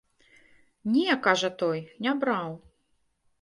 Не, 0.93 1.03
кажа 1.27 1.51
той, 1.61 1.85
не 2.07 2.15
браў. 2.25 2.51